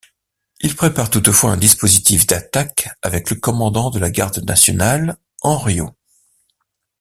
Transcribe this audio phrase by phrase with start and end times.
[0.61, 5.95] Il prépare toutefois un dispositif d'attaque avec le commandant de la Garde nationale, Hanriot.